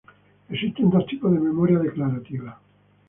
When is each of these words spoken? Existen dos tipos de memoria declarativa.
Existen 0.49 0.89
dos 0.89 1.05
tipos 1.05 1.31
de 1.31 1.39
memoria 1.39 1.77
declarativa. 1.77 2.59